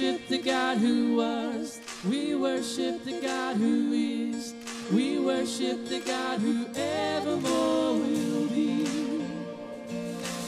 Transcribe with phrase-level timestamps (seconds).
[0.00, 1.78] worship the God who was.
[2.08, 4.54] We worship the God who is.
[4.90, 8.86] We worship the God who evermore will be.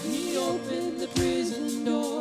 [0.04, 2.11] He opened the prison doors.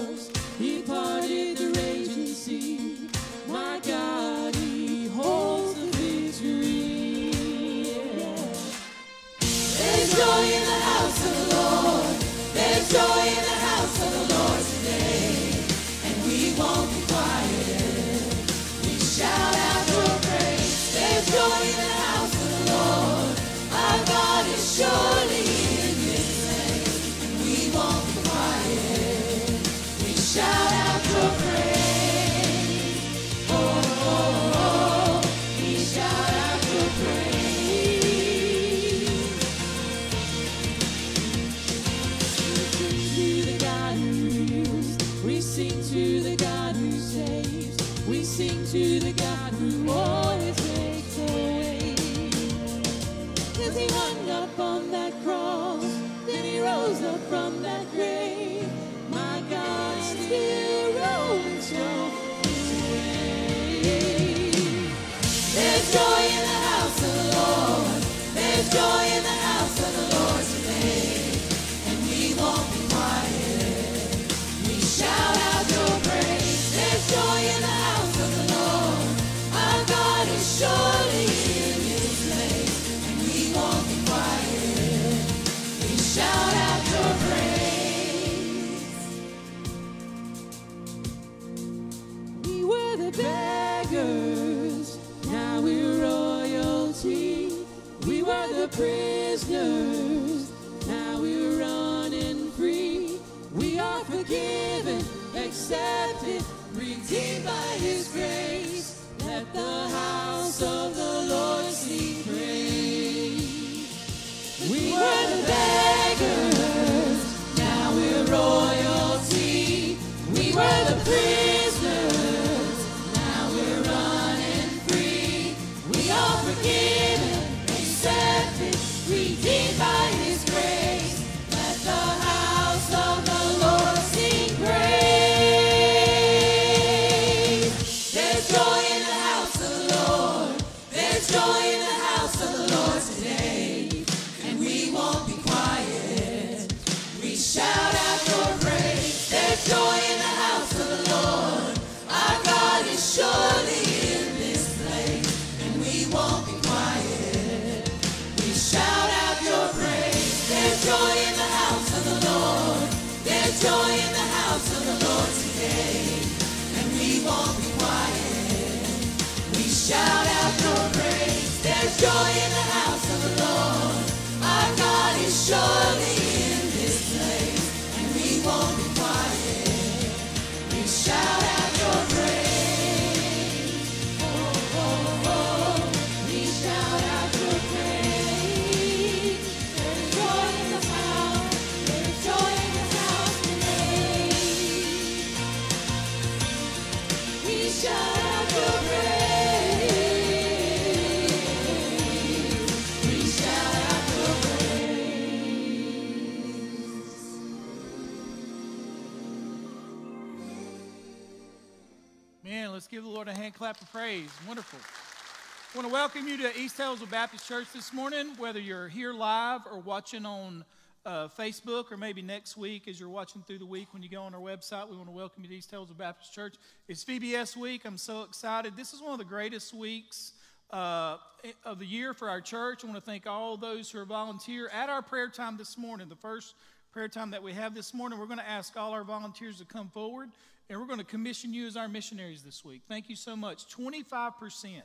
[212.91, 214.29] Give the Lord a hand clap of praise.
[214.45, 214.77] Wonderful.
[214.77, 219.13] I want to welcome you to East Tazewell Baptist Church this morning, whether you're here
[219.13, 220.65] live or watching on
[221.05, 224.23] uh, Facebook or maybe next week as you're watching through the week when you go
[224.23, 224.89] on our website.
[224.89, 226.55] We want to welcome you to East Tazewell Baptist Church.
[226.89, 227.83] It's VBS week.
[227.85, 228.75] I'm so excited.
[228.75, 230.33] This is one of the greatest weeks
[230.71, 231.15] uh,
[231.63, 232.83] of the year for our church.
[232.83, 236.09] I want to thank all those who are volunteer at our prayer time this morning,
[236.09, 236.55] the first
[236.91, 238.19] prayer time that we have this morning.
[238.19, 240.29] We're going to ask all our volunteers to come forward
[240.71, 242.83] and we're going to commission you as our missionaries this week.
[242.87, 243.67] Thank you so much.
[243.75, 244.81] 25%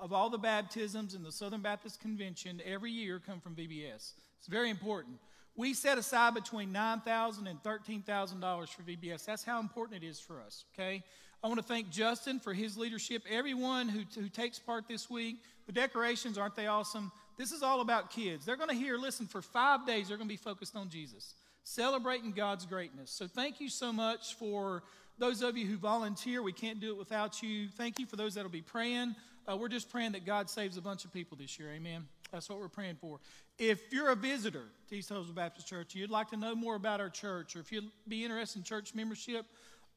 [0.00, 4.14] of all the baptisms in the Southern Baptist Convention every year come from VBS.
[4.38, 5.18] It's very important.
[5.54, 9.24] We set aside between $9,000 and $13,000 for VBS.
[9.24, 11.04] That's how important it is for us, okay?
[11.44, 13.22] I want to thank Justin for his leadership.
[13.30, 17.12] Everyone who, who takes part this week, the decorations, aren't they awesome?
[17.38, 18.44] This is all about kids.
[18.44, 21.34] They're going to hear, listen, for five days, they're going to be focused on Jesus,
[21.62, 23.12] celebrating God's greatness.
[23.12, 24.82] So thank you so much for
[25.18, 26.42] those of you who volunteer.
[26.42, 27.68] We can't do it without you.
[27.68, 29.14] Thank you for those that will be praying.
[29.46, 31.70] Uh, we're just praying that God saves a bunch of people this year.
[31.70, 32.06] Amen.
[32.32, 33.20] That's what we're praying for.
[33.58, 37.00] If you're a visitor to East Tazewell Baptist Church, you'd like to know more about
[37.00, 39.46] our church, or if you'd be interested in church membership,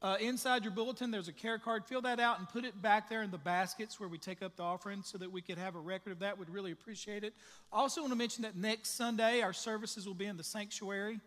[0.00, 1.84] Uh, inside your bulletin, there's a care card.
[1.84, 4.54] Fill that out and put it back there in the baskets where we take up
[4.54, 6.38] the offering so that we could have a record of that.
[6.38, 7.34] We'd really appreciate it.
[7.72, 11.18] Also, want to mention that next Sunday, our services will be in the sanctuary.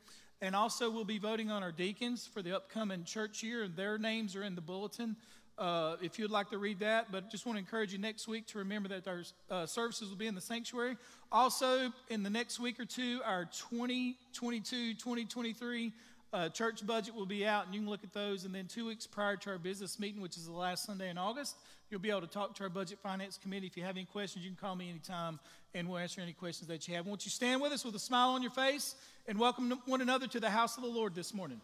[0.44, 4.00] And also, we'll be voting on our deacons for the upcoming church year, and their
[4.00, 5.16] names are in the bulletin
[5.60, 7.12] uh, if you'd like to read that.
[7.12, 9.22] But just want to encourage you next week to remember that our
[9.52, 10.98] uh, services will be in the sanctuary.
[11.32, 15.94] Also, in the next week or two, our 2022 2023
[16.34, 18.44] uh, church budget will be out, and you can look at those.
[18.44, 21.20] And then two weeks prior to our business meeting, which is the last Sunday in
[21.20, 21.56] August,
[21.92, 23.68] you'll be able to talk to our budget finance committee.
[23.68, 25.40] If you have any questions, you can call me anytime,
[25.76, 27.06] and we'll answer any questions that you have.
[27.06, 28.96] Won't you stand with us with a smile on your face
[29.28, 31.62] and welcome one another to the house of the Lord this morning?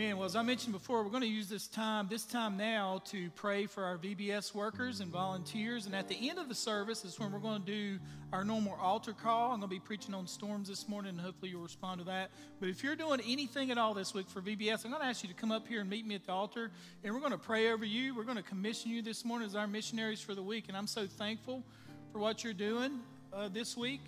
[0.00, 0.16] Amen.
[0.16, 3.28] Well, as I mentioned before, we're going to use this time, this time now, to
[3.32, 5.84] pray for our VBS workers and volunteers.
[5.84, 7.98] And at the end of the service is when we're going to do
[8.32, 9.52] our normal altar call.
[9.52, 12.30] I'm going to be preaching on storms this morning, and hopefully you'll respond to that.
[12.60, 15.22] But if you're doing anything at all this week for VBS, I'm going to ask
[15.22, 16.70] you to come up here and meet me at the altar,
[17.04, 18.14] and we're going to pray over you.
[18.14, 20.68] We're going to commission you this morning as our missionaries for the week.
[20.68, 21.62] And I'm so thankful
[22.10, 23.00] for what you're doing
[23.34, 24.00] uh, this week.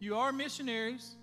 [0.00, 1.14] You are missionaries.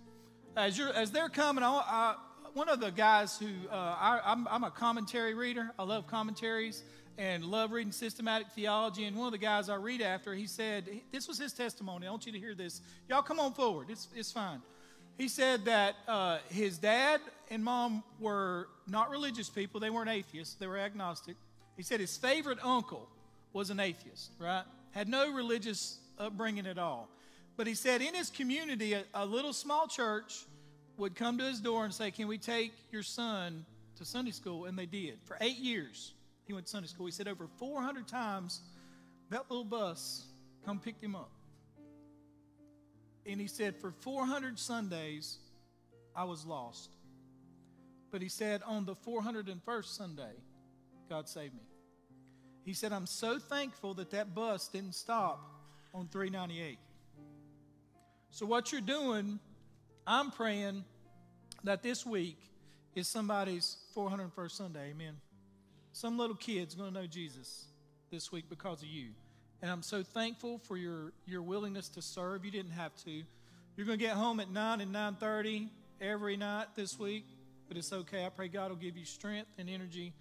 [0.56, 2.16] As, you're, as they're coming, I, I
[2.54, 5.72] one of the guys who uh, I, I'm, I'm a commentary reader.
[5.80, 6.84] I love commentaries
[7.18, 9.06] and love reading systematic theology.
[9.06, 12.08] And one of the guys I read after, he said, this was his testimony.
[12.08, 12.82] I want you to hear this.
[13.10, 13.88] Y'all come on forward.
[13.90, 14.62] It's, it's fine.
[15.18, 19.80] He said that uh, his dad and mom were not religious people.
[19.80, 20.56] They weren't atheists.
[20.56, 21.36] They were agnostic.
[21.78, 23.08] He said his favorite uncle
[23.54, 24.64] was an atheist, right?
[24.92, 27.08] Had no religious upbringing at all.
[27.56, 30.46] But he said in his community, a, a little small church
[31.02, 33.66] would come to his door and say, Can we take your son
[33.98, 34.66] to Sunday school?
[34.66, 35.20] And they did.
[35.26, 36.14] For eight years,
[36.46, 37.08] he went to Sunday school.
[37.08, 38.62] He said over 400 times
[39.30, 40.26] that little bus
[40.64, 41.32] come picked him up.
[43.26, 45.38] And he said, For 400 Sundays,
[46.16, 46.92] I was lost.
[48.12, 50.34] But he said, On the 401st Sunday,
[51.10, 51.64] God saved me.
[52.64, 55.42] He said, I'm so thankful that that bus didn't stop
[55.96, 56.78] on 398.
[58.30, 59.40] So, what you're doing
[60.06, 60.84] I'm praying
[61.64, 62.38] that this week
[62.96, 64.92] is somebody's 401st Sunday.
[64.92, 65.16] Amen.
[65.94, 67.66] Some little kid's going to know Jesus
[68.12, 69.10] this week because of you.
[69.62, 72.44] And I'm so thankful for your, your willingness to serve.
[72.44, 73.24] You didn't have to.
[73.78, 75.70] You're going to get home at 9 and 9.30
[76.02, 77.26] every night this week,
[77.68, 78.26] but it's okay.
[78.26, 80.14] I pray God will give you strength and energy.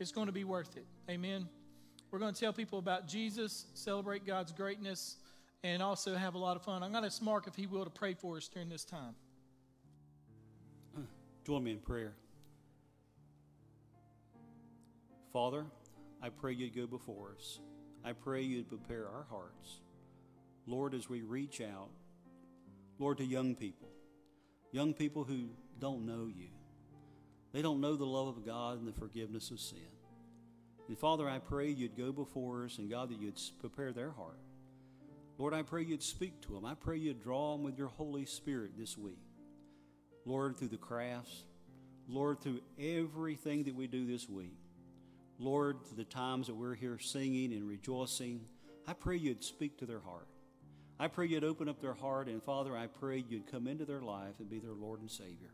[0.00, 0.86] It's going to be worth it.
[1.10, 1.48] Amen.
[2.10, 5.16] We're going to tell people about Jesus, celebrate God's greatness,
[5.62, 6.82] and also have a lot of fun.
[6.82, 9.14] I'm going to ask Mark, if he will, to pray for us during this time.
[11.46, 12.12] Join me in prayer.
[15.32, 15.64] Father,
[16.20, 17.60] I pray you'd go before us.
[18.04, 19.78] I pray you'd prepare our hearts.
[20.66, 21.90] Lord, as we reach out,
[22.98, 23.86] Lord, to young people,
[24.72, 26.48] young people who don't know you,
[27.52, 29.78] they don't know the love of God and the forgiveness of sin.
[30.88, 34.40] And Father, I pray you'd go before us and God, that you'd prepare their heart.
[35.38, 36.64] Lord, I pray you'd speak to them.
[36.64, 39.25] I pray you'd draw them with your Holy Spirit this week.
[40.26, 41.44] Lord, through the crafts,
[42.08, 44.58] Lord, through everything that we do this week,
[45.38, 48.40] Lord, to the times that we're here singing and rejoicing,
[48.86, 50.26] I pray you'd speak to their heart.
[50.98, 54.00] I pray you'd open up their heart, and Father, I pray you'd come into their
[54.00, 55.52] life and be their Lord and Savior.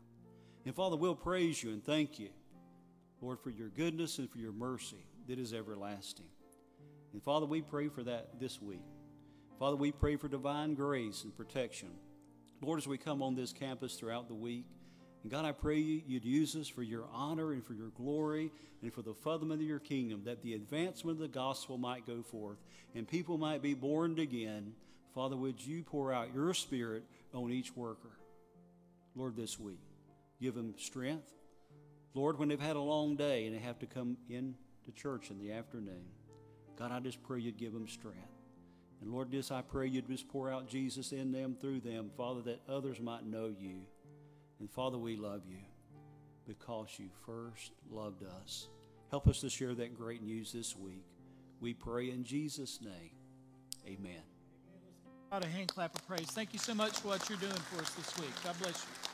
[0.65, 2.29] And Father, we'll praise you and thank you,
[3.21, 6.29] Lord, for your goodness and for your mercy that is everlasting.
[7.11, 8.81] And Father, we pray for that this week.
[9.59, 11.89] Father, we pray for divine grace and protection
[12.63, 14.65] Lord, as we come on this campus throughout the week,
[15.21, 18.51] and God, I pray you'd use us for your honor and for your glory
[18.81, 22.21] and for the furtherment of your kingdom, that the advancement of the gospel might go
[22.21, 22.57] forth
[22.95, 24.73] and people might be born again.
[25.13, 27.03] Father, would you pour out your spirit
[27.33, 28.11] on each worker?
[29.15, 29.81] Lord, this week,
[30.41, 31.31] give them strength.
[32.13, 34.55] Lord, when they've had a long day and they have to come in
[34.85, 36.05] to church in the afternoon,
[36.77, 38.32] God, I just pray you'd give them strength.
[39.03, 42.41] And Lord, this I pray you'd just pour out Jesus in them, through them, Father,
[42.43, 43.81] that others might know you.
[44.61, 45.57] And Father, we love you
[46.47, 48.69] because you first loved us.
[49.11, 51.03] Help us to share that great news this week.
[51.59, 53.11] We pray in Jesus' name.
[53.85, 54.21] Amen.
[55.33, 56.27] A hand clap of praise.
[56.27, 58.31] Thank you so much for what you're doing for us this week.
[58.41, 59.12] God bless you.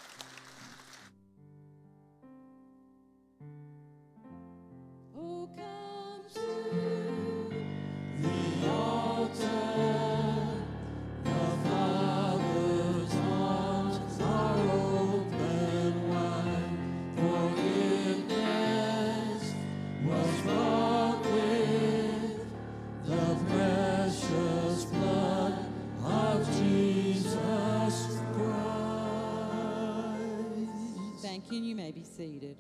[31.40, 32.58] And you may be seated.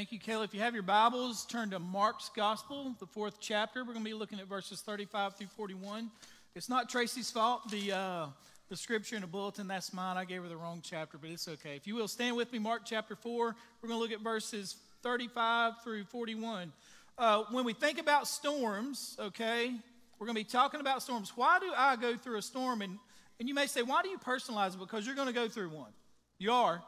[0.00, 0.44] Thank you, Kelly.
[0.44, 3.80] If you have your Bibles, turn to Mark's Gospel, the fourth chapter.
[3.80, 6.10] We're going to be looking at verses 35 through 41.
[6.54, 7.70] It's not Tracy's fault.
[7.70, 8.26] The, uh,
[8.70, 10.16] the scripture in the bulletin, that's mine.
[10.16, 11.76] I gave her the wrong chapter, but it's okay.
[11.76, 13.54] If you will, stand with me, Mark chapter 4.
[13.82, 16.72] We're going to look at verses 35 through 41.
[17.18, 19.70] Uh, when we think about storms, okay,
[20.18, 21.32] we're going to be talking about storms.
[21.36, 22.80] Why do I go through a storm?
[22.80, 22.98] And,
[23.38, 24.78] and you may say, why do you personalize it?
[24.78, 25.92] Because you're going to go through one.
[26.38, 26.80] You are.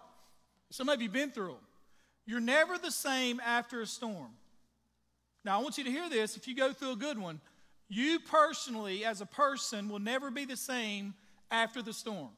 [0.70, 1.56] Some of you have been through them.
[2.26, 4.30] You're never the same after a storm.
[5.44, 6.36] Now, I want you to hear this.
[6.36, 7.40] If you go through a good one,
[7.88, 11.14] you personally, as a person, will never be the same
[11.50, 12.30] after the storm.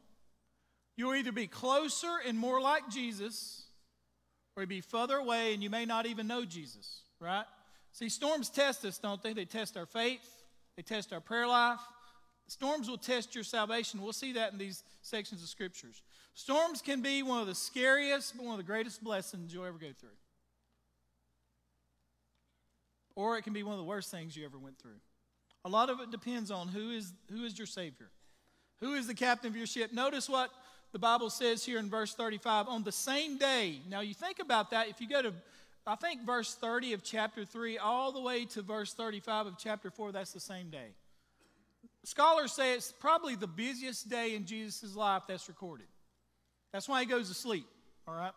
[0.96, 3.64] You'll either be closer and more like Jesus,
[4.56, 7.44] or you'll be further away and you may not even know Jesus, right?
[7.92, 9.32] See, storms test us, don't they?
[9.32, 10.28] They test our faith,
[10.76, 11.80] they test our prayer life.
[12.46, 14.02] Storms will test your salvation.
[14.02, 16.02] We'll see that in these sections of scriptures.
[16.34, 19.78] Storms can be one of the scariest, but one of the greatest blessings you'll ever
[19.78, 20.10] go through.
[23.14, 24.98] Or it can be one of the worst things you ever went through.
[25.64, 28.10] A lot of it depends on who is, who is your Savior,
[28.80, 29.92] who is the captain of your ship.
[29.92, 30.50] Notice what
[30.92, 33.80] the Bible says here in verse 35 on the same day.
[33.88, 34.88] Now, you think about that.
[34.88, 35.32] If you go to,
[35.86, 39.90] I think, verse 30 of chapter 3 all the way to verse 35 of chapter
[39.90, 40.88] 4, that's the same day.
[42.02, 45.86] Scholars say it's probably the busiest day in Jesus' life that's recorded.
[46.74, 47.68] That's why he goes to sleep,
[48.04, 48.32] all right?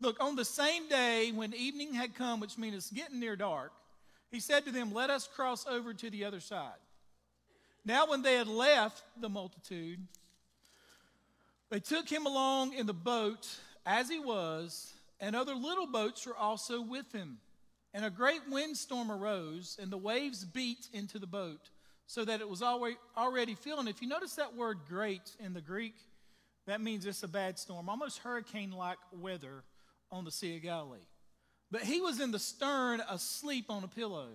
[0.00, 3.70] Look, on the same day when evening had come, which means it's getting near dark,
[4.30, 6.72] he said to them, Let us cross over to the other side.
[7.84, 10.00] Now, when they had left the multitude,
[11.68, 13.46] they took him along in the boat
[13.84, 17.36] as he was, and other little boats were also with him.
[17.92, 21.68] And a great windstorm arose, and the waves beat into the boat,
[22.06, 23.86] so that it was already, filling.
[23.86, 25.94] If you notice that word great in the Greek,
[26.66, 29.64] that means it's a bad storm, almost hurricane like weather
[30.10, 30.98] on the Sea of Galilee.
[31.70, 34.28] But he was in the stern asleep on a pillow.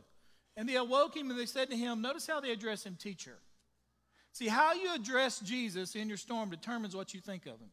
[0.58, 3.38] And they awoke him and they said to him, Notice how they address him, teacher.
[4.34, 7.72] See, how you address Jesus in your storm determines what you think of him.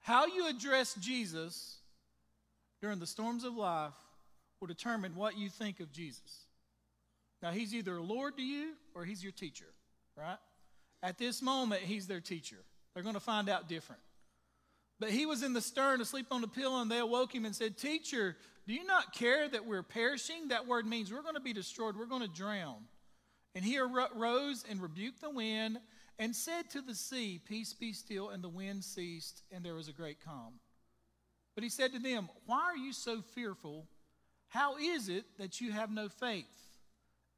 [0.00, 1.78] How you address Jesus
[2.80, 3.94] during the storms of life
[4.60, 6.44] will determine what you think of Jesus.
[7.42, 9.66] Now, he's either a Lord to you or he's your teacher,
[10.16, 10.38] right?
[11.02, 12.58] At this moment, he's their teacher.
[12.96, 14.00] They're going to find out different.
[14.98, 17.54] But he was in the stern asleep on the pillow, and they awoke him and
[17.54, 18.34] said, Teacher,
[18.66, 20.48] do you not care that we're perishing?
[20.48, 22.84] That word means we're going to be destroyed, we're going to drown.
[23.54, 25.78] And he arose and rebuked the wind
[26.18, 28.30] and said to the sea, Peace be still.
[28.30, 30.54] And the wind ceased, and there was a great calm.
[31.54, 33.88] But he said to them, Why are you so fearful?
[34.48, 36.46] How is it that you have no faith?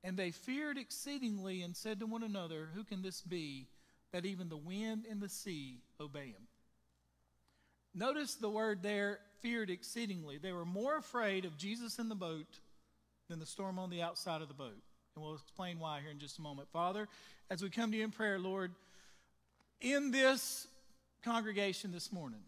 [0.04, 3.66] And they feared exceedingly and said to one another, Who can this be
[4.12, 6.46] that even the wind and the sea obey him?
[7.94, 10.38] Notice the word there, feared exceedingly.
[10.38, 12.60] They were more afraid of Jesus in the boat
[13.28, 14.78] than the storm on the outside of the boat.
[15.14, 16.68] And we'll explain why here in just a moment.
[16.72, 17.08] Father,
[17.50, 18.72] as we come to you in prayer, Lord,
[19.80, 20.66] in this
[21.24, 22.42] congregation this morning,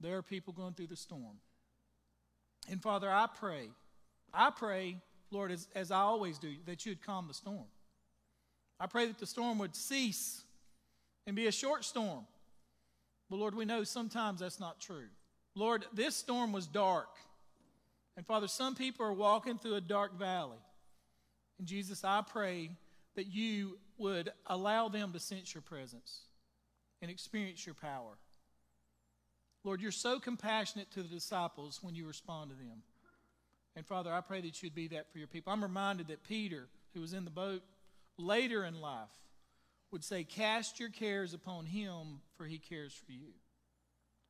[0.00, 1.40] there are people going through the storm.
[2.70, 3.70] And Father, I pray,
[4.32, 4.96] I pray,
[5.30, 7.66] Lord, as, as I always do, that you'd calm the storm.
[8.78, 10.42] I pray that the storm would cease
[11.28, 12.24] and be a short storm.
[13.28, 15.08] But Lord, we know sometimes that's not true.
[15.54, 17.10] Lord, this storm was dark.
[18.16, 20.56] And Father, some people are walking through a dark valley.
[21.58, 22.70] And Jesus, I pray
[23.14, 26.22] that you would allow them to sense your presence
[27.02, 28.16] and experience your power.
[29.64, 32.82] Lord, you're so compassionate to the disciples when you respond to them.
[33.76, 35.52] And Father, I pray that you'd be that for your people.
[35.52, 37.60] I'm reminded that Peter, who was in the boat
[38.16, 39.10] later in life,
[39.90, 43.32] would say, Cast your cares upon him, for he cares for you.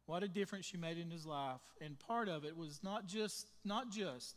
[0.07, 1.61] What a difference you made in his life.
[1.81, 4.37] And part of it was not just, not just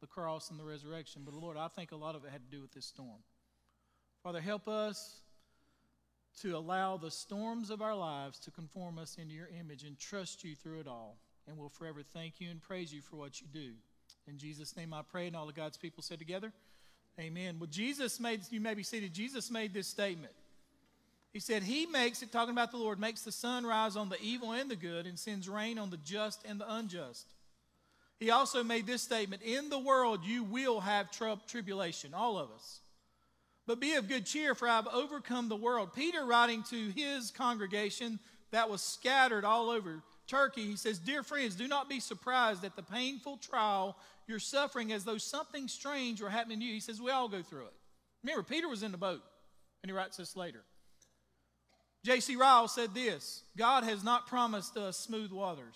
[0.00, 2.56] the cross and the resurrection, but Lord, I think a lot of it had to
[2.56, 3.18] do with this storm.
[4.22, 5.20] Father, help us
[6.42, 10.44] to allow the storms of our lives to conform us into your image and trust
[10.44, 11.18] you through it all.
[11.48, 13.72] And we'll forever thank you and praise you for what you do.
[14.28, 16.52] In Jesus' name I pray, and all of God's people said together,
[17.18, 17.56] Amen.
[17.58, 20.32] Well, Jesus made, you may be seated, Jesus made this statement.
[21.32, 24.20] He said, He makes it, talking about the Lord, makes the sun rise on the
[24.20, 27.26] evil and the good and sends rain on the just and the unjust.
[28.18, 31.10] He also made this statement In the world you will have
[31.46, 32.80] tribulation, all of us.
[33.66, 35.92] But be of good cheer, for I've overcome the world.
[35.94, 38.18] Peter, writing to his congregation
[38.50, 42.76] that was scattered all over Turkey, he says, Dear friends, do not be surprised at
[42.76, 46.74] the painful trial you're suffering as though something strange were happening to you.
[46.74, 47.74] He says, We all go through it.
[48.22, 49.22] Remember, Peter was in the boat,
[49.82, 50.62] and he writes this later.
[52.08, 52.36] J.C.
[52.36, 55.74] Ryle said this God has not promised us smooth waters.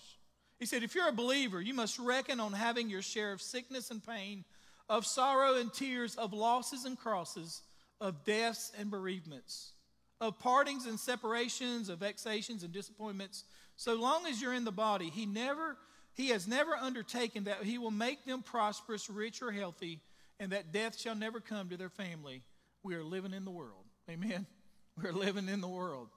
[0.57, 3.91] He said, If you're a believer, you must reckon on having your share of sickness
[3.91, 4.43] and pain,
[4.89, 7.61] of sorrow and tears, of losses and crosses,
[8.01, 9.73] of deaths and bereavements,
[10.19, 13.43] of partings and separations, of vexations and disappointments.
[13.75, 15.77] So long as you're in the body, He never.
[16.15, 19.99] He has never undertaken that he will make them prosperous, rich, or healthy,
[20.39, 22.43] and that death shall never come to their family.
[22.83, 23.85] We are living in the world.
[24.07, 24.45] Amen.
[25.01, 26.09] We're living in the world.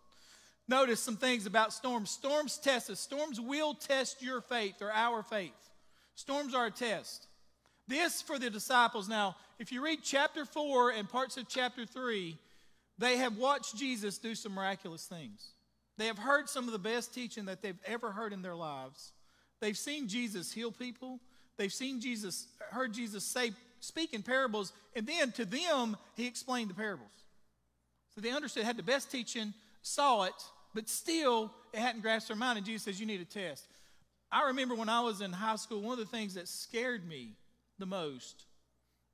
[0.69, 2.11] Notice some things about storms.
[2.11, 3.01] Storms test us.
[3.01, 5.53] Storms will test your faith or our faith.
[6.17, 7.29] Storms are a test.
[7.87, 9.09] This for the disciples.
[9.09, 12.37] Now, if you read chapter 4 and parts of chapter 3,
[12.99, 15.53] they have watched Jesus do some miraculous things.
[15.99, 19.13] They have heard some of the best teaching that they've ever heard in their lives.
[19.61, 21.21] They've seen Jesus heal people.
[21.57, 26.71] They've seen Jesus, heard Jesus say, speak in parables, and then to them, he explained
[26.71, 27.11] the parables.
[28.15, 30.35] So they understood, had the best teaching, saw it,
[30.77, 32.59] but still it hadn't grasped their mind.
[32.59, 33.67] And Jesus says, You need a test.
[34.31, 37.33] I remember when I was in high school, one of the things that scared me
[37.79, 38.45] the most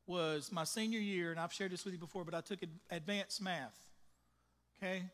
[0.05, 2.59] was my senior year, and I've shared this with you before, but I took
[2.90, 3.79] advanced math.
[4.83, 5.05] Okay?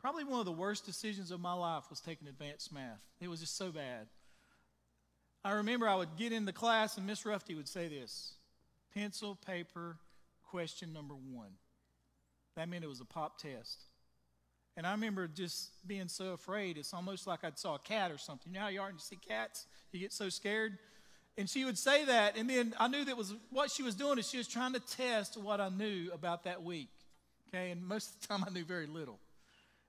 [0.00, 3.02] Probably one of the worst decisions of my life was taking advanced math.
[3.20, 4.06] It was just so bad.
[5.44, 8.36] I remember I would get in the class, and Miss Rufty would say this
[8.94, 9.98] pencil, paper,
[10.50, 11.50] question number one.
[12.56, 13.87] That meant it was a pop test.
[14.78, 16.78] And I remember just being so afraid.
[16.78, 18.52] It's almost like I saw a cat or something.
[18.52, 19.66] You know how you are when you see cats?
[19.90, 20.78] You get so scared.
[21.36, 24.18] And she would say that, and then I knew that was what she was doing
[24.18, 26.90] is she was trying to test what I knew about that week.
[27.48, 29.18] Okay, and most of the time I knew very little.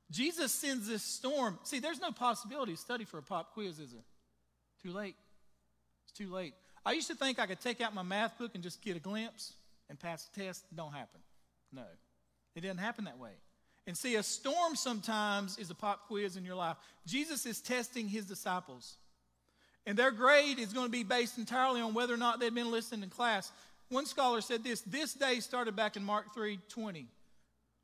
[0.10, 1.60] Jesus sends this storm.
[1.64, 4.04] See, there's no possibility to study for a pop quiz, is it?
[4.82, 5.16] Too late.
[6.06, 6.56] It's too late.
[6.84, 9.00] I used to think I could take out my math book and just get a
[9.00, 9.54] glimpse
[9.88, 10.66] and pass the test.
[10.76, 11.20] Don't happen.
[11.72, 11.84] No,
[12.56, 13.34] it didn't happen that way.
[13.90, 16.78] And see, a storm sometimes is a pop quiz in your life.
[17.08, 18.98] Jesus is testing his disciples.
[19.88, 22.70] And their grade is going to be based entirely on whether or not they've been
[22.70, 23.52] listening in class.
[23.90, 27.08] One scholar said this this day started back in Mark 3 20,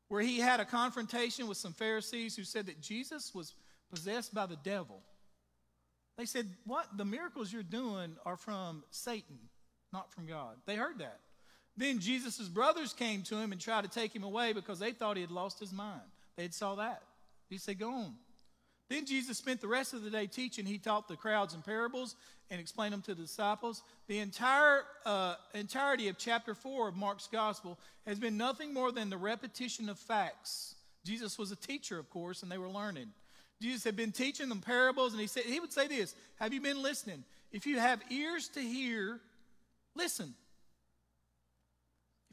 [0.06, 3.54] where he had a confrontation with some Pharisees who said that Jesus was
[3.92, 5.02] possessed by the devil.
[6.18, 6.86] They said, What?
[6.96, 9.40] The miracles you're doing are from Satan,
[9.92, 10.54] not from God.
[10.66, 11.18] They heard that.
[11.76, 15.16] Then Jesus' brothers came to him and tried to take him away because they thought
[15.16, 16.00] he had lost his mind.
[16.36, 17.02] They had saw that.
[17.48, 18.14] He said, Go on.
[18.88, 20.64] Then Jesus spent the rest of the day teaching.
[20.64, 22.14] He taught the crowds in parables
[22.50, 23.82] and explained them to the disciples.
[24.06, 29.10] The entire uh, entirety of chapter 4 of Mark's gospel has been nothing more than
[29.10, 30.76] the repetition of facts.
[31.04, 33.08] Jesus was a teacher, of course, and they were learning.
[33.60, 36.60] Jesus had been teaching them parables, and he said he would say this: Have you
[36.60, 37.24] been listening?
[37.50, 39.20] If you have ears to hear,
[39.94, 40.34] listen.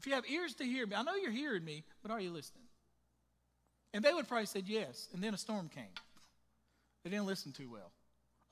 [0.04, 2.30] If you have ears to hear me, I know you're hearing me, but are you
[2.30, 2.66] listening?
[3.94, 5.88] And they would probably said yes, and then a storm came.
[7.02, 7.90] They didn't listen too well.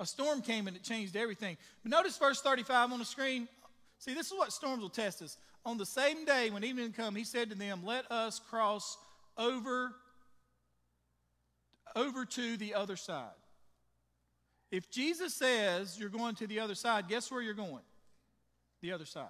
[0.01, 1.59] A storm came and it changed everything.
[1.83, 3.49] But notice verse 35 on the screen.
[3.99, 5.37] See, this is what storms will test us.
[5.67, 8.97] On the same day when evening come, he said to them, Let us cross
[9.37, 9.93] over,
[11.95, 13.29] over to the other side.
[14.71, 17.85] If Jesus says you're going to the other side, guess where you're going?
[18.81, 19.29] The other side.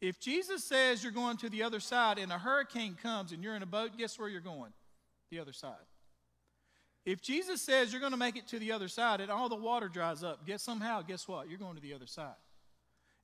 [0.00, 3.56] If Jesus says you're going to the other side and a hurricane comes and you're
[3.56, 4.72] in a boat, guess where you're going?
[5.30, 5.74] The other side.
[7.06, 9.56] If Jesus says you're going to make it to the other side and all the
[9.56, 11.48] water dries up, guess somehow, guess what?
[11.48, 12.34] You're going to the other side.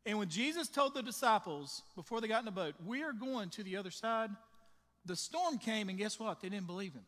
[0.06, 3.50] And when Jesus told the disciples before they got in the boat, we are going
[3.50, 4.30] to the other side,
[5.04, 6.40] the storm came and guess what?
[6.40, 7.04] They didn't believe him.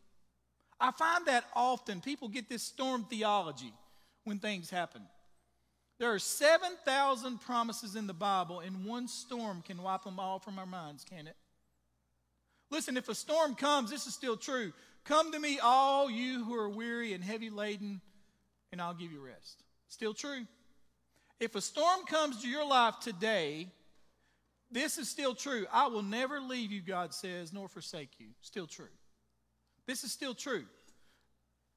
[0.80, 3.72] I find that often people get this storm theology
[4.24, 5.02] when things happen.
[6.04, 10.58] There are 7,000 promises in the Bible, and one storm can wipe them all from
[10.58, 11.34] our minds, can it?
[12.70, 14.74] Listen, if a storm comes, this is still true.
[15.04, 18.02] Come to me, all you who are weary and heavy laden,
[18.70, 19.62] and I'll give you rest.
[19.88, 20.42] Still true.
[21.40, 23.68] If a storm comes to your life today,
[24.70, 25.64] this is still true.
[25.72, 28.26] I will never leave you, God says, nor forsake you.
[28.42, 28.92] Still true.
[29.86, 30.66] This is still true.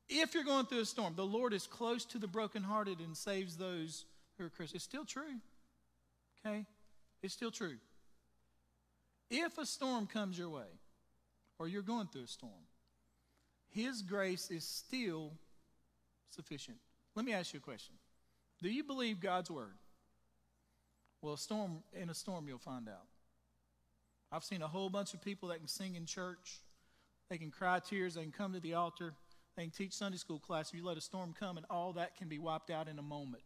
[0.09, 3.55] If you're going through a storm, the Lord is close to the brokenhearted and saves
[3.55, 4.03] those
[4.37, 4.75] who are Christians.
[4.75, 5.39] It's still true.
[6.45, 6.65] Okay?
[7.21, 7.77] It's still true.
[9.29, 10.67] If a storm comes your way,
[11.59, 12.51] or you're going through a storm,
[13.69, 15.33] his grace is still
[16.29, 16.77] sufficient.
[17.15, 17.95] Let me ask you a question
[18.61, 19.75] Do you believe God's word?
[21.21, 23.07] Well, a storm, in a storm, you'll find out.
[24.31, 26.61] I've seen a whole bunch of people that can sing in church,
[27.29, 29.13] they can cry tears, they can come to the altar,
[29.55, 30.69] they can teach Sunday school class.
[30.69, 33.03] If you let a storm come, and all that can be wiped out in a
[33.03, 33.43] moment.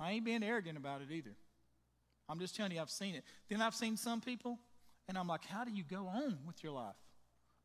[0.00, 1.36] I ain't being arrogant about it either.
[2.28, 3.24] I'm just telling you, I've seen it.
[3.48, 4.58] Then I've seen some people,
[5.08, 6.96] and I'm like, how do you go on with your life?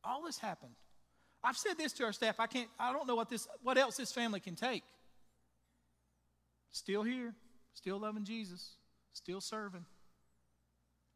[0.04, 0.74] All this happened.
[1.44, 2.40] I've said this to our staff.
[2.40, 4.84] I can't, I don't know what this what else this family can take.
[6.72, 7.34] Still here,
[7.74, 8.76] still loving Jesus,
[9.14, 9.86] still serving.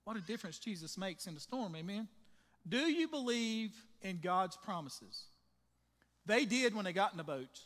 [0.06, 2.08] What a difference Jesus makes in the storm, amen.
[2.68, 5.26] Do you believe in God's promises?
[6.26, 7.60] They did when they got in the boat.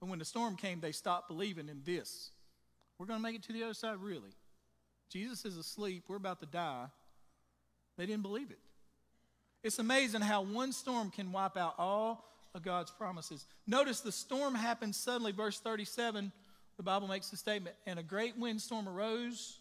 [0.00, 2.30] But when the storm came, they stopped believing in this.
[2.98, 4.30] We're going to make it to the other side, really.
[5.10, 6.04] Jesus is asleep.
[6.08, 6.86] We're about to die.
[7.96, 8.58] They didn't believe it.
[9.62, 13.44] It's amazing how one storm can wipe out all of God's promises.
[13.66, 15.32] Notice the storm happened suddenly.
[15.32, 16.32] Verse 37,
[16.76, 19.58] the Bible makes the statement, and a great windstorm arose,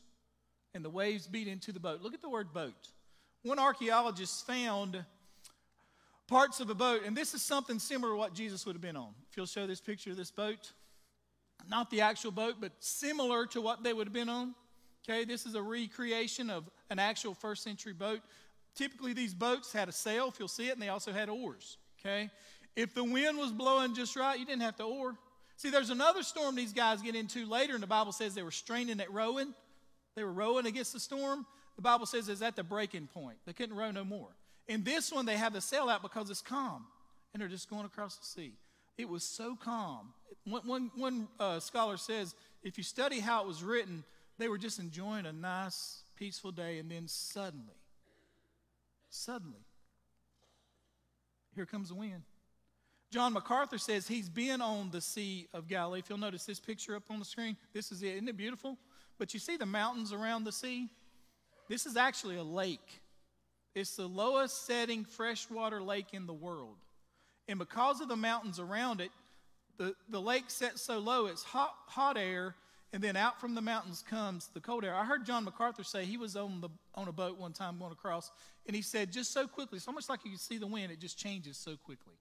[0.73, 2.01] and the waves beat into the boat.
[2.01, 2.89] Look at the word boat.
[3.43, 5.05] One archaeologist found
[6.27, 8.97] parts of a boat, and this is something similar to what Jesus would have been
[8.97, 9.13] on.
[9.29, 10.71] If you'll show this picture of this boat,
[11.69, 14.55] not the actual boat, but similar to what they would have been on.
[15.07, 18.21] Okay, this is a recreation of an actual first century boat.
[18.75, 21.77] Typically, these boats had a sail, if you'll see it, and they also had oars.
[21.99, 22.29] Okay?
[22.75, 25.15] If the wind was blowing just right, you didn't have to oar.
[25.57, 28.51] See, there's another storm these guys get into later, and the Bible says they were
[28.51, 29.53] straining at rowing.
[30.15, 31.45] They were rowing against the storm.
[31.77, 33.37] The Bible says it's at the breaking point.
[33.45, 34.29] They couldn't row no more.
[34.67, 36.85] In this one, they have the sail out because it's calm,
[37.33, 38.53] and they're just going across the sea.
[38.97, 40.13] It was so calm.
[40.45, 44.03] One, one, one uh, scholar says if you study how it was written,
[44.37, 47.75] they were just enjoying a nice, peaceful day, and then suddenly,
[49.15, 49.63] Suddenly,
[51.55, 52.23] here comes the wind.
[53.13, 55.99] John MacArthur says he's been on the Sea of Galilee.
[55.99, 58.15] If you'll notice this picture up on the screen, this is it.
[58.15, 58.77] Isn't it beautiful?
[59.17, 60.89] But you see the mountains around the sea?
[61.69, 63.01] This is actually a lake.
[63.73, 66.75] It's the lowest setting freshwater lake in the world.
[67.47, 69.11] And because of the mountains around it,
[69.77, 72.55] the, the lake sets so low, it's hot, hot air
[72.95, 74.95] and then out from the mountains comes the cold air.
[74.95, 77.91] I heard John MacArthur say he was on, the, on a boat one time going
[77.91, 78.31] across,
[78.65, 81.01] and he said, just so quickly, it's almost like you can see the wind, it
[81.01, 82.13] just changes so quickly.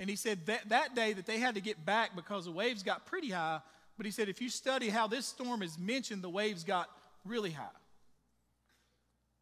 [0.00, 2.82] And he said that, that day that they had to get back because the waves
[2.82, 3.60] got pretty high.
[3.98, 6.88] But he said if you study how this storm is mentioned, the waves got
[7.26, 7.68] really high.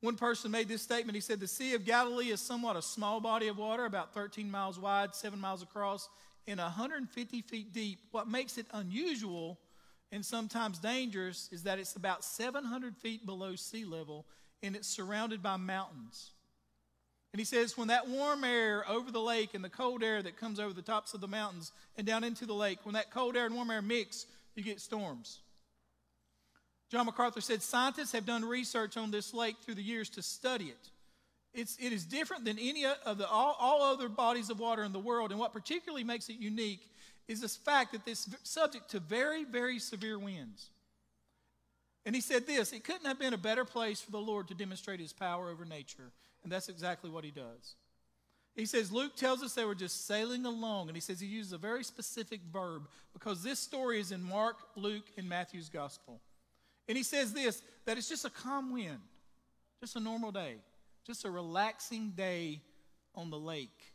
[0.01, 1.15] One person made this statement.
[1.15, 4.51] He said, The Sea of Galilee is somewhat a small body of water, about 13
[4.51, 6.09] miles wide, 7 miles across,
[6.47, 8.01] and 150 feet deep.
[8.11, 9.59] What makes it unusual
[10.11, 14.27] and sometimes dangerous is that it's about 700 feet below sea level
[14.63, 16.33] and it's surrounded by mountains.
[17.33, 20.37] And he says, when that warm air over the lake and the cold air that
[20.37, 23.37] comes over the tops of the mountains and down into the lake, when that cold
[23.37, 25.41] air and warm air mix, you get storms.
[26.91, 30.67] John MacArthur said scientists have done research on this lake through the years to study
[30.67, 30.91] it.
[31.55, 34.93] It's, it is different than any of the all, all other bodies of water in
[34.93, 36.89] the world, and what particularly makes it unique
[37.29, 40.71] is this fact that it's subject to very, very severe winds.
[42.05, 44.55] And he said this it couldn't have been a better place for the Lord to
[44.55, 46.11] demonstrate his power over nature.
[46.43, 47.77] And that's exactly what he does.
[48.55, 51.53] He says, Luke tells us they were just sailing along, and he says he uses
[51.53, 56.21] a very specific verb because this story is in Mark, Luke, and Matthew's gospel.
[56.89, 59.01] And he says this that it's just a calm wind,
[59.81, 60.57] just a normal day,
[61.07, 62.61] just a relaxing day
[63.15, 63.93] on the lake,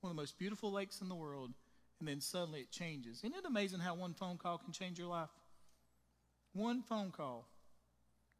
[0.00, 1.52] one of the most beautiful lakes in the world,
[1.98, 3.18] and then suddenly it changes.
[3.18, 5.30] Isn't it amazing how one phone call can change your life?
[6.52, 7.48] One phone call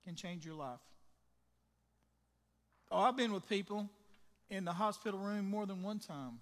[0.04, 0.80] can change your life.
[2.90, 3.88] Oh, I've been with people
[4.48, 6.38] in the hospital room more than one time,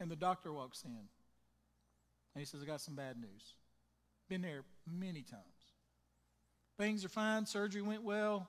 [0.00, 3.54] and the doctor walks in and he says, I got some bad news.
[4.28, 5.42] Been there many times.
[6.78, 8.48] Things are fine, surgery went well,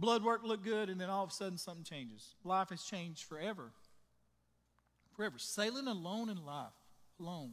[0.00, 2.34] blood work looked good, and then all of a sudden something changes.
[2.44, 3.70] Life has changed forever.
[5.14, 5.38] Forever.
[5.38, 6.72] Sailing alone in life,
[7.20, 7.52] alone.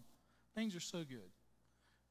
[0.56, 1.30] Things are so good.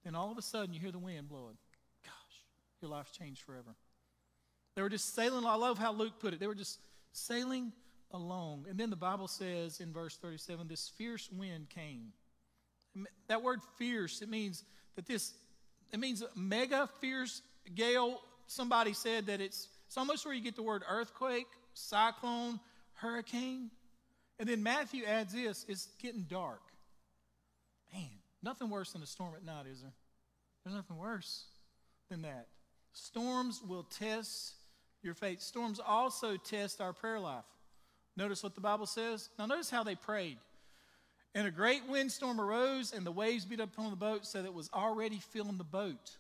[0.05, 1.57] Then all of a sudden you hear the wind blowing.
[2.05, 2.45] Gosh,
[2.81, 3.75] your life's changed forever.
[4.77, 5.47] They were just sailing.
[5.47, 6.41] I love how Luke put it.
[6.41, 6.79] They were just
[7.13, 7.73] sailing
[8.13, 8.67] along.
[8.69, 12.13] And then the Bible says in verse 37 this fierce wind came.
[13.29, 14.65] That word fierce, it means
[14.95, 15.35] that this,
[15.93, 17.43] it means mega fierce
[17.75, 18.21] gale.
[18.47, 22.61] Somebody said that it's, it's almost where you get the word earthquake, cyclone,
[22.95, 23.71] hurricane.
[24.39, 26.61] And then Matthew adds this it's getting dark.
[27.93, 28.11] Man,
[28.43, 29.93] nothing worse than a storm at night, is there?
[30.65, 31.45] There's nothing worse
[32.11, 32.49] than that.
[32.93, 34.55] Storms will test
[35.03, 35.41] your faith.
[35.41, 37.45] Storms also test our prayer life.
[38.17, 39.29] Notice what the Bible says.
[39.39, 40.39] Now, notice how they prayed.
[41.35, 44.49] And a great windstorm arose, and the waves beat up on the boat so that
[44.49, 46.17] it was already filling the boat.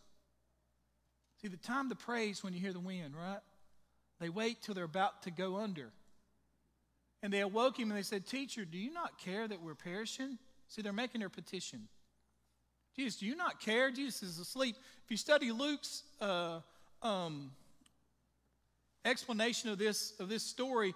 [1.41, 3.41] See, the time to pray is when you hear the wind, right?
[4.21, 5.91] They wait till they're about to go under.
[7.23, 10.39] And they awoke him and they said, Teacher, do you not care that we're perishing?
[10.69, 11.89] See, they're making their petition.
[12.97, 13.91] Jesus, do you not care?
[13.91, 14.77] Jesus is asleep.
[15.05, 16.61] If you study Luke's uh,
[17.03, 17.51] um,
[19.05, 20.95] explanation of this, of this story,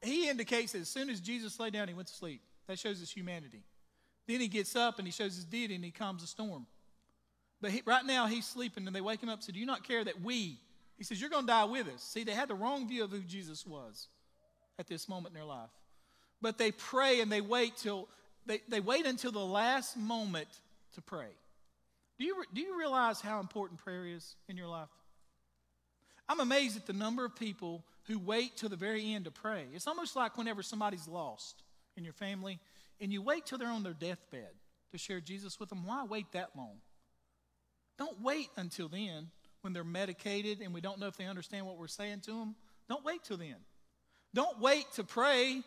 [0.00, 2.40] he indicates that as soon as Jesus lay down, he went to sleep.
[2.68, 3.62] That shows his humanity.
[4.28, 6.66] Then he gets up and he shows his deity and he calms the storm.
[7.60, 9.66] But he, right now he's sleeping and they wake him up and say, Do you
[9.66, 10.58] not care that we?
[11.00, 12.02] He says, You're going to die with us.
[12.02, 14.08] See, they had the wrong view of who Jesus was
[14.78, 15.70] at this moment in their life.
[16.42, 18.06] But they pray and they wait till
[18.44, 20.48] they, they wait until the last moment
[20.94, 21.30] to pray.
[22.18, 24.90] Do you, do you realize how important prayer is in your life?
[26.28, 29.64] I'm amazed at the number of people who wait till the very end to pray.
[29.72, 31.62] It's almost like whenever somebody's lost
[31.96, 32.60] in your family
[33.00, 34.50] and you wait till they're on their deathbed
[34.92, 35.86] to share Jesus with them.
[35.86, 36.76] Why wait that long?
[37.96, 39.30] Don't wait until then
[39.62, 42.54] when they're medicated and we don't know if they understand what we're saying to them.
[42.88, 43.56] Don't wait till then.
[44.34, 45.62] Don't wait to pray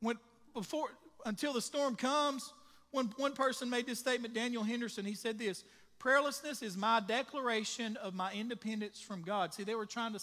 [0.00, 0.18] when,
[0.54, 0.88] before,
[1.24, 2.52] until the storm comes.
[2.90, 5.04] One, one person made this statement, Daniel Henderson.
[5.04, 5.64] He said this
[5.98, 9.54] Prayerlessness is my declaration of my independence from God.
[9.54, 10.20] See, they were trying to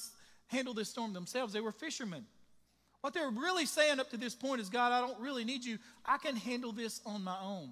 [0.48, 2.26] handle this storm themselves, they were fishermen.
[3.02, 5.64] What they were really saying up to this point is God, I don't really need
[5.64, 5.78] you.
[6.06, 7.70] I can handle this on my own.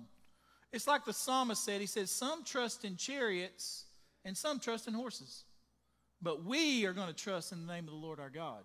[0.72, 3.86] It's like the psalmist said He says, Some trust in chariots
[4.28, 5.46] and some trust in horses,
[6.22, 8.62] but we are going to trust in the name of the Lord our God.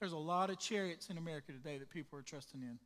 [0.00, 2.80] There's a lot of chariots in America today that people are trusting in.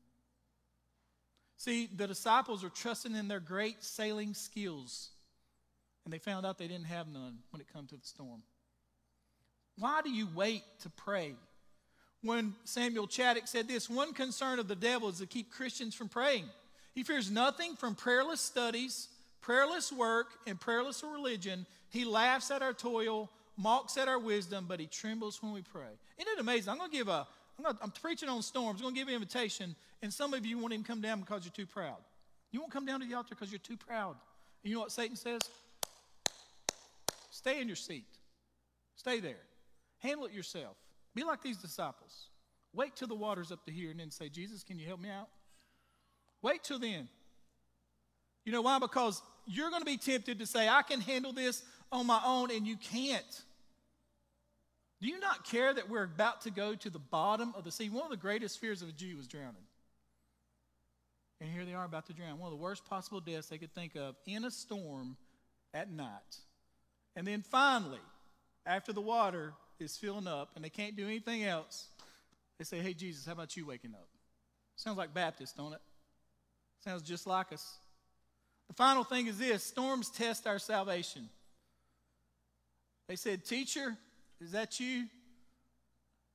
[1.56, 5.08] See, the disciples are trusting in their great sailing skills
[6.04, 8.42] and they found out they didn't have none when it come to the storm.
[9.78, 11.34] Why do you wait to pray?
[12.22, 16.10] When Samuel Chadwick said this, one concern of the devil is to keep Christians from
[16.10, 16.44] praying.
[16.94, 19.08] He fears nothing from prayerless studies,
[19.40, 21.66] prayerless work, and prayerless religion.
[21.90, 25.88] He laughs at our toil, mocks at our wisdom, but he trembles when we pray.
[26.18, 26.70] Isn't it amazing?
[26.70, 27.26] I'm going to give a,
[27.58, 28.80] I'm, gonna, I'm preaching on storms.
[28.80, 31.44] I'm going to give an invitation, and some of you won't even come down because
[31.44, 31.96] you're too proud.
[32.50, 34.16] You won't come down to the altar because you're too proud.
[34.62, 35.40] And you know what Satan says?
[37.30, 38.06] Stay in your seat.
[38.96, 39.40] Stay there.
[39.98, 40.76] Handle it yourself.
[41.14, 42.28] Be like these disciples.
[42.72, 45.10] Wait till the water's up to here and then say, Jesus, can you help me
[45.10, 45.28] out?
[46.42, 47.08] Wait till then.
[48.44, 48.78] You know why?
[48.78, 52.50] Because you're going to be tempted to say, I can handle this on my own,
[52.50, 53.42] and you can't.
[55.00, 57.88] Do you not care that we're about to go to the bottom of the sea?
[57.88, 59.54] One of the greatest fears of a Jew was drowning.
[61.40, 62.38] And here they are about to drown.
[62.38, 65.16] One of the worst possible deaths they could think of in a storm
[65.72, 66.38] at night.
[67.14, 68.00] And then finally,
[68.66, 71.88] after the water is filling up and they can't do anything else,
[72.58, 74.08] they say, Hey, Jesus, how about you waking up?
[74.74, 75.80] Sounds like Baptist, don't it?
[76.84, 77.78] Sounds just like us.
[78.68, 81.28] The final thing is this storms test our salvation.
[83.08, 83.96] They said, Teacher,
[84.40, 85.06] is that you?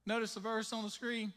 [0.06, 1.32] Notice the verse on the screen.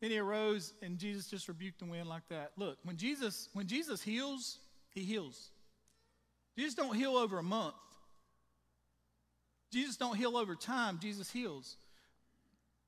[0.00, 2.52] Then he arose and Jesus just rebuked the wind like that.
[2.56, 4.58] Look, when Jesus, when Jesus heals,
[4.90, 5.50] he heals.
[6.58, 7.74] Jesus don't heal over a month.
[9.72, 10.98] Jesus don't heal over time.
[11.00, 11.76] Jesus heals.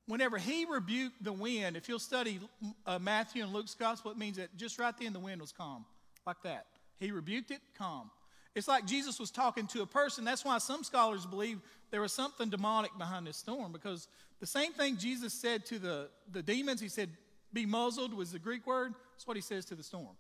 [0.07, 2.41] Whenever he rebuked the wind, if you'll study
[2.87, 5.85] uh, Matthew and Luke's gospel, it means that just right then the wind was calm,
[6.27, 6.67] like that.
[6.99, 8.11] He rebuked it, calm.
[8.55, 10.25] It's like Jesus was talking to a person.
[10.25, 14.09] That's why some scholars believe there was something demonic behind this storm, because
[14.41, 17.11] the same thing Jesus said to the, the demons, he said,
[17.53, 18.95] be muzzled was the Greek word.
[19.15, 20.17] That's what he says to the storm.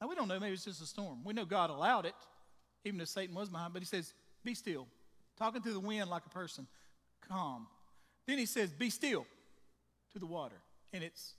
[0.00, 1.20] Now, we don't know, maybe it's just a storm.
[1.24, 2.14] We know God allowed it,
[2.84, 4.14] even if Satan was behind, but he says,
[4.44, 4.86] be still.
[5.38, 6.66] Talking to the wind like a person,
[7.28, 7.66] calm.
[8.26, 9.26] Then he says, be still
[10.12, 10.56] to the water,
[10.92, 11.34] and it's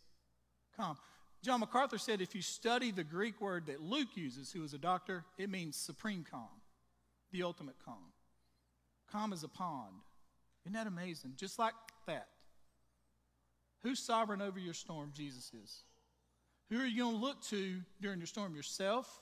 [0.77, 0.97] calm.
[1.43, 4.77] John MacArthur said if you study the Greek word that Luke uses, who is a
[4.77, 6.47] doctor, it means supreme calm,
[7.33, 8.13] the ultimate calm.
[9.11, 9.93] Calm as a pond.
[10.65, 11.33] Isn't that amazing?
[11.35, 11.73] Just like
[12.07, 12.27] that.
[13.83, 15.11] Who's sovereign over your storm?
[15.13, 15.83] Jesus is.
[16.69, 18.55] Who are you going to look to during your storm?
[18.55, 19.21] Yourself,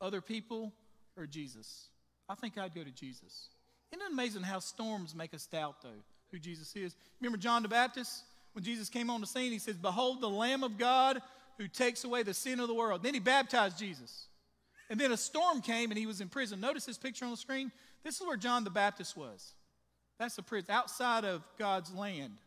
[0.00, 0.72] other people,
[1.18, 1.90] or Jesus?
[2.30, 3.50] I think I'd go to Jesus.
[3.92, 6.96] Isn't it amazing how storms make us doubt, though, who Jesus is?
[7.20, 8.24] Remember John the Baptist?
[8.56, 11.20] When Jesus came on the scene, he says, Behold the Lamb of God
[11.58, 13.02] who takes away the sin of the world.
[13.02, 14.28] Then he baptized Jesus.
[14.88, 16.58] And then a storm came and he was in prison.
[16.58, 17.70] Notice this picture on the screen.
[18.02, 19.52] This is where John the Baptist was.
[20.18, 22.38] That's the prison, outside of God's land.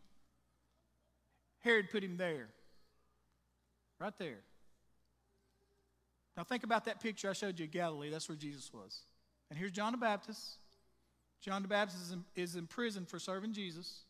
[1.59, 2.47] Herod put him there.
[3.99, 4.39] Right there.
[6.35, 8.09] Now think about that picture I showed you of Galilee.
[8.09, 9.03] That's where Jesus was.
[9.51, 10.57] And here's John the Baptist.
[11.39, 14.05] John the Baptist is in, is in prison for serving Jesus.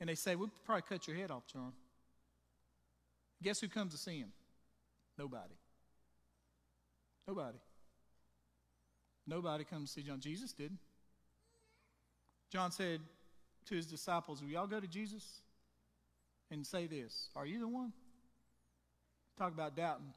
[0.00, 1.72] And they say, We'll probably cut your head off, John.
[3.42, 4.32] Guess who comes to see him?
[5.16, 5.54] Nobody.
[7.26, 7.58] Nobody.
[9.26, 10.20] Nobody comes to see John.
[10.20, 10.76] Jesus did.
[12.50, 13.00] John said
[13.66, 15.42] to his disciples, Will y'all go to Jesus
[16.50, 17.28] and say this?
[17.36, 17.92] Are you the one?
[19.36, 20.14] Talk about doubting.